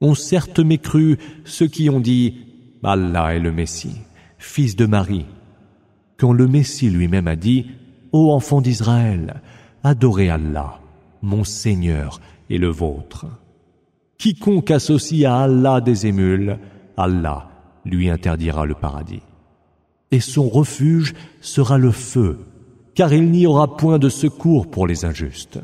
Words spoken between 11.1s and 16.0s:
mon Seigneur et le vôtre. Quiconque associe à Allah